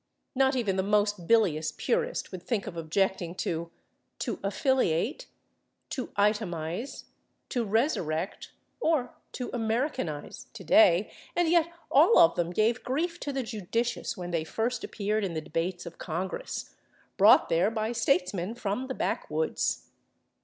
[0.33, 3.69] Not even the most bilious purist would think of objecting to
[4.21, 5.27] /to affiliate/,
[5.91, 7.03] /to itemize/,
[7.51, 13.43] /to resurrect/ or /to Americanize/ today, and yet all of them gave grief to the
[13.43, 16.73] judicious when they first appeared in the debates of Congress,
[17.15, 19.91] brought there by statesmen from the backwoods.